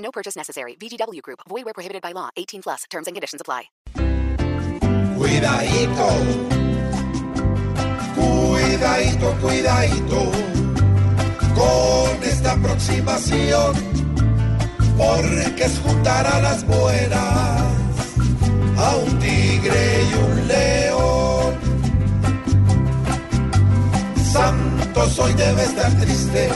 [0.00, 0.74] No purchase necessary.
[0.74, 1.40] VGW Group.
[1.48, 2.30] Void where prohibited by law.
[2.36, 2.84] 18 plus.
[2.90, 3.70] Terms and conditions apply.
[5.20, 6.08] Cuidadito,
[8.14, 10.50] cuidadito, cuidadito
[11.54, 13.74] con esta aproximación,
[14.96, 17.62] porque es juntar a las buenas
[18.78, 21.54] a un tigre y un león.
[24.32, 26.48] Santos hoy debe estar triste,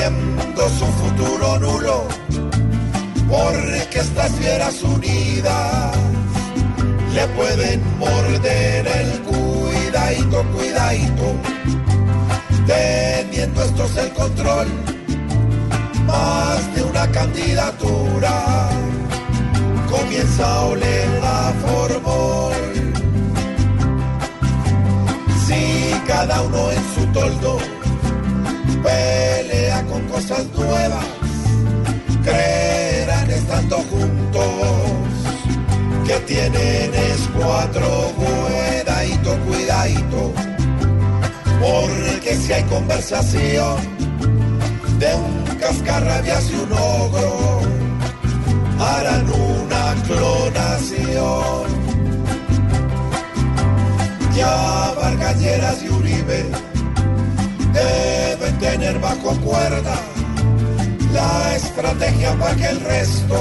[0.00, 2.04] viendo su futuro nulo,
[3.28, 5.96] porque estas fieras unidas
[7.14, 11.26] le pueden morder el cuidadito, cuidadito,
[12.66, 14.68] teniendo estos el control
[16.06, 18.70] más de una candidatura.
[19.90, 22.54] Comienza a oler a formol.
[25.46, 27.58] Si cada uno en su toldo
[28.82, 29.59] pelea
[30.30, 31.06] cosas nuevas,
[32.22, 34.46] creerán estando juntos
[36.06, 40.32] que tienen es cuatro, cuidadito, cuidadito,
[41.60, 43.76] porque si hay conversación
[44.98, 47.60] de un cascarrabias y un ogro,
[48.78, 51.80] harán una clonación.
[54.36, 56.44] Ya Vargalleras y Uribe
[57.72, 60.19] deben tener bajo cuerda
[61.20, 63.38] la estrategia para que el resto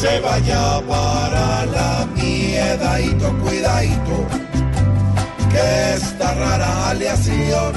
[0.00, 4.16] se vaya para la miedadito, cuidadito,
[5.52, 7.72] que esta rara aleación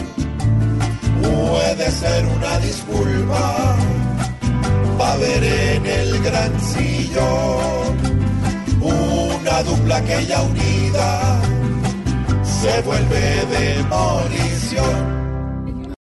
[1.21, 3.75] puede ser una disculpa
[4.97, 7.93] para ver en el gran sillón
[8.81, 11.09] una dupla que ya unida
[12.59, 13.23] se vuelve
[13.59, 15.34] demolición.